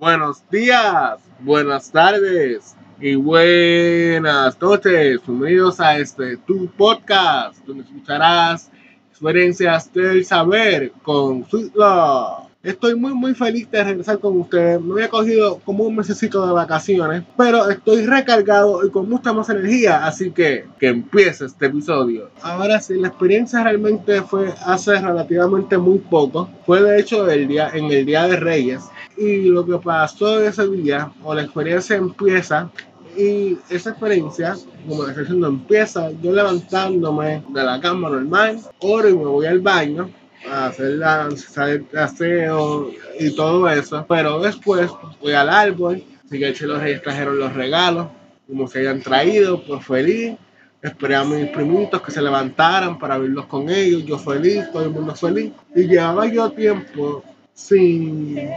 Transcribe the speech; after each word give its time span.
Buenos 0.00 0.42
días, 0.50 1.20
buenas 1.40 1.92
tardes 1.92 2.74
y 3.02 3.16
buenas 3.16 4.58
noches. 4.58 5.20
Bienvenidos 5.26 5.78
a 5.78 5.98
este 5.98 6.38
tu 6.38 6.68
podcast 6.68 7.58
donde 7.66 7.82
escucharás 7.82 8.70
experiencias 9.10 9.92
del 9.92 10.24
saber 10.24 10.92
con 11.02 11.44
Sweet. 11.50 11.74
Estoy 12.62 12.94
muy 12.94 13.12
muy 13.12 13.34
feliz 13.34 13.70
de 13.70 13.84
regresar 13.84 14.18
con 14.20 14.40
ustedes. 14.40 14.80
Me 14.80 14.94
había 14.94 15.10
cogido 15.10 15.58
como 15.66 15.84
un 15.84 15.96
mesecito 15.96 16.46
de 16.46 16.54
vacaciones, 16.54 17.22
pero 17.36 17.68
estoy 17.68 18.06
recargado 18.06 18.86
y 18.86 18.90
con 18.90 19.06
mucha 19.06 19.34
más 19.34 19.50
energía, 19.50 20.06
así 20.06 20.30
que 20.30 20.64
que 20.78 20.88
empiece 20.88 21.44
este 21.44 21.66
episodio. 21.66 22.30
Ahora 22.40 22.80
sí, 22.80 22.94
la 22.94 23.08
experiencia 23.08 23.62
realmente 23.62 24.22
fue 24.22 24.54
hace 24.64 24.98
relativamente 24.98 25.76
muy 25.76 25.98
poco. 25.98 26.48
Fue 26.64 26.82
de 26.82 27.00
hecho 27.00 27.30
el 27.30 27.48
día 27.48 27.70
en 27.74 27.84
el 27.86 28.06
día 28.06 28.26
de 28.26 28.36
Reyes 28.36 28.82
y 29.20 29.50
lo 29.50 29.66
que 29.66 29.76
pasó 29.76 30.40
ese 30.40 30.66
día 30.68 31.12
o 31.22 31.34
la 31.34 31.42
experiencia 31.42 31.96
empieza 31.96 32.70
y 33.16 33.58
esa 33.68 33.90
experiencia, 33.90 34.56
como 34.88 35.04
la 35.04 35.12
diciendo, 35.12 35.48
empieza 35.48 36.10
yo 36.22 36.32
levantándome 36.32 37.42
de 37.48 37.62
la 37.62 37.80
cama 37.80 38.08
normal, 38.08 38.60
oro 38.78 39.08
y 39.08 39.14
me 39.14 39.26
voy 39.26 39.46
al 39.46 39.60
baño 39.60 40.10
a 40.50 40.68
hacer 40.68 40.92
la 40.92 41.28
aseo 41.98 42.90
y 43.18 43.34
todo 43.34 43.68
eso. 43.68 44.06
Pero 44.08 44.40
después 44.40 44.90
fui 45.20 45.32
al 45.32 45.50
árbol, 45.50 46.02
así 46.24 46.38
que 46.38 46.66
los 46.66 47.02
trajeron 47.02 47.38
los 47.38 47.52
regalos, 47.52 48.06
como 48.46 48.68
se 48.68 48.80
hayan 48.80 49.02
traído, 49.02 49.62
pues 49.64 49.84
feliz. 49.84 50.36
Esperé 50.80 51.16
a 51.16 51.24
mis 51.24 51.50
primitos 51.50 52.00
que 52.00 52.10
se 52.10 52.22
levantaran 52.22 52.98
para 52.98 53.18
verlos 53.18 53.44
con 53.46 53.68
ellos, 53.68 54.02
yo 54.06 54.18
feliz, 54.18 54.64
todo 54.72 54.84
el 54.84 54.90
mundo 54.90 55.14
feliz. 55.14 55.52
Y 55.74 55.82
llevaba 55.82 56.26
yo 56.26 56.50
tiempo 56.52 57.22
sin 57.52 58.48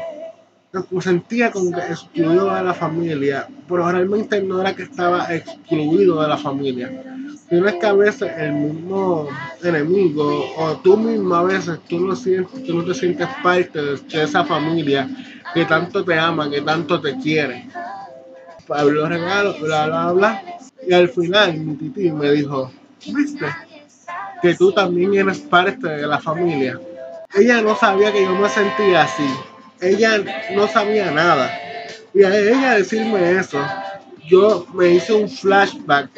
me 0.90 1.02
sentía 1.02 1.52
como 1.52 1.72
que 1.72 1.82
excluido 1.82 2.54
de 2.54 2.64
la 2.64 2.74
familia, 2.74 3.48
pero 3.68 3.92
realmente 3.92 4.42
no 4.42 4.60
era 4.60 4.76
que 4.76 4.84
estaba 4.84 5.34
excluido 5.34 6.20
de 6.22 6.28
la 6.28 6.38
familia, 6.38 6.92
sino 7.48 7.68
es 7.68 7.76
que 7.76 7.86
a 7.86 7.94
veces 7.94 8.32
el 8.38 8.54
mismo 8.54 9.28
enemigo 9.62 10.52
o 10.58 10.78
tú 10.78 10.98
mismo 10.98 11.36
a 11.36 11.44
veces 11.44 11.80
tú 11.88 12.00
no, 12.00 12.16
sientes, 12.16 12.64
tú 12.64 12.76
no 12.76 12.84
te 12.86 12.96
sientes 12.96 13.28
parte 13.44 13.80
de, 13.80 14.24
esa 14.24 14.44
familia 14.44 15.08
que 15.54 15.64
tanto 15.66 16.04
te 16.04 16.18
ama, 16.18 16.50
que 16.50 16.62
tanto 16.62 17.00
te 17.00 17.16
quiere. 17.18 17.68
Pablo 18.66 19.08
regalos, 19.08 19.60
bla, 19.62 19.86
bla, 19.86 20.12
bla. 20.12 20.44
Y 20.88 20.94
al 20.94 21.08
final 21.10 21.56
mi 21.60 21.76
titi 21.76 22.12
me 22.12 22.32
dijo, 22.32 22.72
viste, 23.14 23.46
que 24.42 24.56
tú 24.56 24.72
también 24.72 25.14
eres 25.14 25.38
parte 25.38 25.88
de 25.88 26.08
la 26.08 26.20
familia. 26.20 26.80
Ella 27.36 27.62
no 27.62 27.76
sabía 27.76 28.12
que 28.12 28.24
yo 28.24 28.34
me 28.34 28.50
sentía 28.50 29.04
así 29.04 29.24
ella 29.84 30.24
no 30.52 30.68
sabía 30.68 31.12
nada. 31.12 31.52
Y 32.14 32.24
a 32.24 32.38
ella 32.38 32.76
decirme 32.76 33.40
eso, 33.40 33.60
yo 34.28 34.66
me 34.74 34.90
hice 34.90 35.14
un 35.14 35.30
flashback 35.30 36.10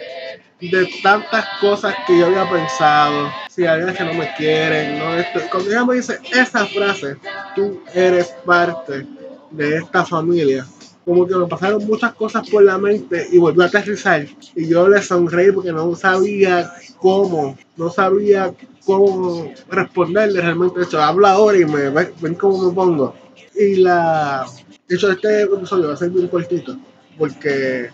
de 0.60 0.90
tantas 1.04 1.46
cosas 1.60 1.96
que 2.08 2.18
yo 2.18 2.28
había 2.28 2.50
pensado. 2.50 3.32
Si 3.50 3.66
hay 3.66 3.94
que 3.94 4.04
no 4.04 4.14
me 4.14 4.34
quieren, 4.36 5.00
no 5.00 5.16
esto. 5.16 5.42
Cuando 5.50 5.70
ella 5.70 5.86
me 5.86 5.96
dice 5.96 6.20
esa 6.34 6.66
frase, 6.66 7.18
tú 7.56 7.82
eres 7.94 8.28
parte 8.46 9.06
de 9.52 9.78
esta 9.78 10.06
familia. 10.06 10.66
Como 11.06 11.28
que 11.28 11.36
me 11.36 11.46
pasaron 11.46 11.86
muchas 11.86 12.14
cosas 12.16 12.50
por 12.50 12.64
la 12.64 12.78
mente 12.78 13.28
y 13.32 13.38
volví 13.38 13.62
a 13.62 13.68
aterrizar. 13.68 14.26
Y 14.56 14.68
yo 14.68 14.90
le 14.90 15.02
sonreí 15.02 15.52
porque 15.52 15.72
no 15.72 15.96
sabía 15.96 16.74
cómo, 16.98 17.56
no 17.78 17.90
sabía 17.92 18.54
cómo 18.86 19.52
responderle 19.70 20.42
realmente. 20.42 20.80
De 20.80 20.86
hecho, 20.86 21.02
hablo 21.02 21.28
ahora 21.28 21.58
y 21.58 21.66
me 21.66 21.90
ven 21.90 22.36
cómo 22.36 22.70
me 22.70 22.74
pongo. 22.74 23.16
Y 23.56 23.76
la. 23.76 24.46
De 24.88 24.96
hecho, 24.96 25.12
este 25.12 25.44
episodio 25.44 25.88
va 25.88 25.94
a 25.94 25.98
ser 25.98 26.10
bien 26.10 26.28
cortito. 26.28 26.76
Porque 27.18 27.90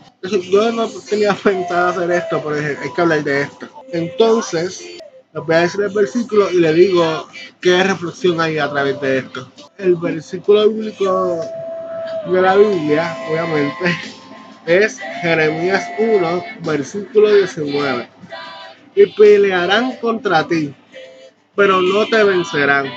yo 0.50 0.72
no 0.72 0.88
tenía 1.08 1.34
pensado 1.34 1.90
hacer 1.90 2.12
esto, 2.12 2.42
pero 2.44 2.56
hay 2.56 2.94
que 2.96 3.02
hablar 3.02 3.24
de 3.24 3.42
esto. 3.42 3.68
Entonces, 3.92 4.82
les 5.34 5.46
voy 5.46 5.56
a 5.56 5.60
decir 5.60 5.82
el 5.82 5.94
versículo 5.94 6.52
y 6.52 6.60
le 6.60 6.74
digo 6.74 7.28
qué 7.62 7.84
reflexión 7.84 8.42
hay 8.42 8.58
a 8.58 8.70
través 8.70 9.00
de 9.00 9.20
esto. 9.20 9.50
El 9.78 9.96
versículo 9.96 10.70
bíblico 10.70 11.40
de 12.28 12.42
la 12.42 12.56
Biblia, 12.56 13.18
obviamente, 13.30 13.96
es 14.66 15.00
Jeremías 15.22 15.88
1, 15.98 16.44
versículo 16.66 17.34
19. 17.34 18.08
Y 18.96 19.06
pelearán 19.14 19.98
contra 19.98 20.48
ti, 20.48 20.74
pero 21.56 21.82
no 21.82 22.06
te 22.08 22.24
vencerán 22.24 22.92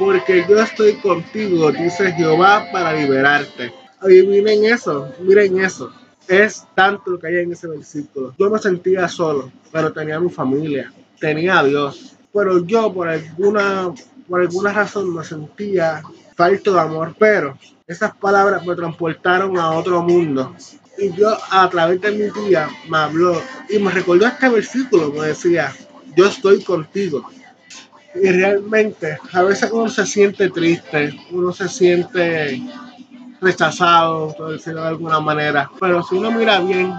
porque 0.00 0.46
yo 0.48 0.58
estoy 0.58 0.94
contigo, 0.94 1.70
dice 1.70 2.10
Jehová, 2.12 2.66
para 2.72 2.94
liberarte. 2.94 3.70
Y 4.08 4.22
miren 4.22 4.64
eso, 4.64 5.12
miren 5.20 5.60
eso. 5.60 5.92
Es 6.26 6.66
tanto 6.74 7.10
lo 7.10 7.18
que 7.18 7.26
hay 7.26 7.36
en 7.36 7.52
ese 7.52 7.68
versículo. 7.68 8.34
Yo 8.38 8.48
me 8.48 8.58
sentía 8.58 9.06
solo, 9.08 9.52
pero 9.70 9.92
tenía 9.92 10.18
mi 10.18 10.30
familia, 10.30 10.90
tenía 11.20 11.58
a 11.58 11.64
Dios. 11.64 12.16
Pero 12.32 12.64
yo 12.64 12.90
por 12.94 13.08
alguna, 13.08 13.92
por 14.30 14.40
alguna 14.40 14.72
razón 14.72 15.12
me 15.12 15.24
sentía 15.24 16.02
falto 16.36 16.72
de 16.72 16.80
amor. 16.80 17.14
Pero 17.18 17.58
esas 17.86 18.14
palabras 18.14 18.64
me 18.64 18.76
transportaron 18.76 19.58
a 19.58 19.72
otro 19.72 20.00
mundo. 20.02 20.54
Y 20.96 21.12
yo 21.12 21.36
a 21.50 21.68
través 21.68 22.00
de 22.00 22.12
mi 22.12 22.30
tía 22.30 22.68
me 22.88 22.98
habló 22.98 23.42
y 23.68 23.78
me 23.80 23.90
recordó 23.90 24.26
este 24.26 24.48
versículo. 24.48 25.12
Me 25.12 25.26
decía, 25.26 25.74
yo 26.16 26.26
estoy 26.26 26.62
contigo 26.62 27.28
y 28.14 28.30
realmente 28.30 29.18
a 29.32 29.42
veces 29.42 29.70
uno 29.72 29.88
se 29.88 30.06
siente 30.06 30.50
triste, 30.50 31.14
uno 31.30 31.52
se 31.52 31.68
siente 31.68 32.60
rechazado, 33.40 34.34
por 34.36 34.52
decirlo 34.52 34.82
de 34.82 34.88
alguna 34.88 35.20
manera. 35.20 35.70
Pero 35.80 36.02
si 36.02 36.16
uno 36.16 36.30
mira 36.30 36.60
bien, 36.60 36.92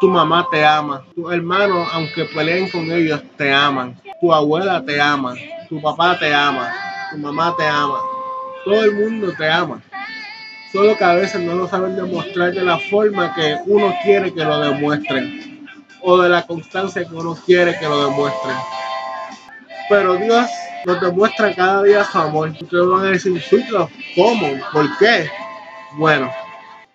tu 0.00 0.08
mamá 0.08 0.46
te 0.50 0.64
ama, 0.64 1.02
tus 1.14 1.30
hermanos, 1.32 1.88
aunque 1.92 2.24
peleen 2.26 2.70
con 2.70 2.90
ellos, 2.90 3.22
te 3.36 3.52
aman, 3.52 4.00
tu 4.20 4.32
abuela 4.32 4.82
te 4.84 5.00
ama, 5.00 5.34
tu 5.70 5.80
papá 5.80 6.18
te 6.18 6.34
ama, 6.34 6.74
tu 7.12 7.18
mamá 7.18 7.54
te 7.56 7.64
ama, 7.64 8.00
todo 8.64 8.84
el 8.84 8.92
mundo 8.92 9.32
te 9.38 9.48
ama. 9.48 9.80
Solo 10.72 10.96
que 10.98 11.04
a 11.04 11.14
veces 11.14 11.40
no 11.40 11.54
lo 11.54 11.68
saben 11.68 11.94
demostrar 11.94 12.52
de 12.52 12.62
la 12.62 12.76
forma 12.78 13.32
que 13.34 13.56
uno 13.66 13.94
quiere 14.02 14.34
que 14.34 14.44
lo 14.44 14.60
demuestren 14.60 15.68
o 16.02 16.18
de 16.18 16.28
la 16.28 16.44
constancia 16.44 17.04
que 17.04 17.14
uno 17.14 17.36
quiere 17.46 17.78
que 17.78 17.86
lo 17.86 18.06
demuestren. 18.06 18.56
Pero 19.88 20.16
Dios 20.16 20.50
nos 20.86 21.00
demuestra 21.00 21.54
cada 21.54 21.84
día 21.84 22.04
su 22.04 22.18
amor. 22.18 22.48
Ustedes 22.60 22.86
van 22.86 23.06
a 23.06 23.10
decir, 23.10 23.40
¿cómo? 24.16 24.48
¿Por 24.72 24.98
qué? 24.98 25.30
Bueno, 25.92 26.32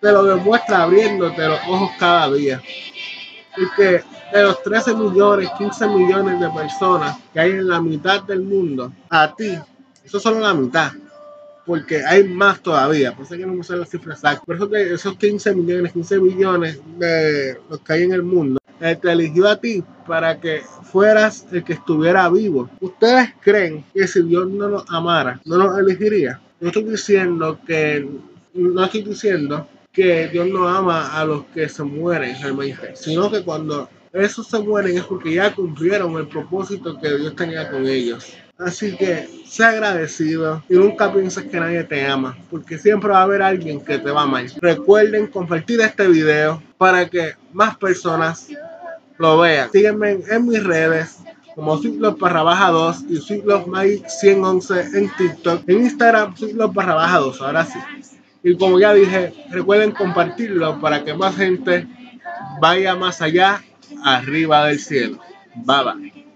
te 0.00 0.12
lo 0.12 0.22
demuestra 0.22 0.82
abriéndote 0.82 1.48
los 1.48 1.60
ojos 1.66 1.90
cada 1.98 2.30
día. 2.32 2.60
Porque 3.56 4.02
de 4.32 4.42
los 4.42 4.62
13 4.62 4.94
millones, 4.94 5.48
15 5.58 5.88
millones 5.88 6.40
de 6.40 6.50
personas 6.50 7.18
que 7.32 7.40
hay 7.40 7.50
en 7.52 7.68
la 7.68 7.80
mitad 7.80 8.22
del 8.22 8.42
mundo, 8.42 8.92
a 9.08 9.34
ti, 9.34 9.52
eso 10.04 10.16
es 10.18 10.22
solo 10.22 10.40
la 10.40 10.54
mitad. 10.54 10.92
Porque 11.64 12.04
hay 12.04 12.24
más 12.24 12.60
todavía, 12.60 13.14
por 13.14 13.24
eso 13.24 13.36
que 13.36 13.46
no 13.46 13.54
me 13.54 13.64
sé 13.64 13.76
la 13.76 13.86
cifra 13.86 14.14
exacta. 14.14 14.44
Por 14.44 14.56
eso 14.56 14.70
que 14.70 14.94
esos 14.94 15.16
15 15.16 15.54
millones, 15.54 15.92
15 15.92 16.20
millones 16.20 16.80
de 16.98 17.58
los 17.68 17.80
que 17.80 17.92
hay 17.92 18.02
en 18.04 18.12
el 18.12 18.22
mundo, 18.22 18.60
él 18.80 18.98
te 18.98 19.10
eligió 19.10 19.48
a 19.48 19.56
ti 19.56 19.82
para 20.06 20.40
que 20.40 20.62
fueras 20.84 21.46
el 21.50 21.64
que 21.64 21.72
estuviera 21.72 22.28
vivo. 22.28 22.70
¿Ustedes 22.80 23.30
creen 23.40 23.84
que 23.92 24.06
si 24.06 24.22
Dios 24.22 24.48
no 24.48 24.68
nos 24.68 24.84
amara, 24.88 25.40
no 25.44 25.56
nos 25.56 25.78
elegiría? 25.78 26.40
No 26.60 26.68
estoy 26.68 26.84
diciendo 26.84 27.58
que, 27.66 28.08
no 28.54 28.84
estoy 28.84 29.02
diciendo 29.02 29.66
que 29.96 30.28
Dios 30.28 30.46
no 30.48 30.68
ama 30.68 31.18
a 31.18 31.24
los 31.24 31.46
que 31.46 31.70
se 31.70 31.82
mueren 31.82 32.36
sino 32.94 33.30
que 33.30 33.42
cuando 33.42 33.88
esos 34.12 34.46
se 34.46 34.58
mueren 34.58 34.98
es 34.98 35.04
porque 35.04 35.32
ya 35.32 35.54
cumplieron 35.54 36.14
el 36.18 36.28
propósito 36.28 36.98
que 37.00 37.16
Dios 37.16 37.34
tenía 37.34 37.70
con 37.70 37.86
ellos. 37.86 38.34
Así 38.58 38.94
que 38.96 39.26
sea 39.46 39.70
agradecido 39.70 40.62
y 40.68 40.74
nunca 40.74 41.12
pienses 41.12 41.44
que 41.44 41.60
nadie 41.60 41.82
te 41.84 42.06
ama, 42.06 42.36
porque 42.50 42.78
siempre 42.78 43.10
va 43.10 43.20
a 43.20 43.22
haber 43.22 43.42
alguien 43.42 43.80
que 43.80 43.98
te 43.98 44.10
va 44.10 44.20
a 44.20 44.24
amar. 44.24 44.44
Recuerden 44.60 45.26
compartir 45.28 45.80
este 45.80 46.06
video 46.08 46.62
para 46.78 47.08
que 47.08 47.34
más 47.52 47.76
personas 47.76 48.48
lo 49.18 49.38
vean. 49.38 49.70
Sígueme 49.72 50.18
en 50.30 50.46
mis 50.46 50.62
redes 50.62 51.18
como 51.54 51.78
Ciclos 51.78 52.18
barra 52.18 52.42
baja 52.42 52.70
2 52.70 53.04
y 53.08 53.16
Ciclos 53.20 53.66
Mike 53.66 54.08
111 54.08 54.98
en 54.98 55.10
TikTok. 55.16 55.62
En 55.66 55.78
Instagram 55.84 56.36
Ciclos 56.36 56.72
barra 56.72 56.94
baja 56.94 57.18
2, 57.18 57.40
ahora 57.42 57.64
sí. 57.64 57.78
Y 58.46 58.56
como 58.56 58.78
ya 58.78 58.94
dije, 58.94 59.34
recuerden 59.50 59.90
compartirlo 59.90 60.80
para 60.80 61.02
que 61.02 61.14
más 61.14 61.34
gente 61.34 61.84
vaya 62.60 62.94
más 62.94 63.20
allá, 63.20 63.60
arriba 64.04 64.66
del 64.66 64.78
cielo. 64.78 65.18
Bye 65.56 65.82
bye. 65.82 66.15